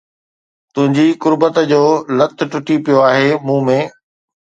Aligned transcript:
تنهنجي 0.73 1.05
قربت 1.25 1.55
جو 1.73 1.83
لت 2.19 2.37
ٽٽي 2.57 2.75
پيو 2.85 2.99
آهي 3.15 3.27
مون 3.47 3.59
۾ 3.75 3.81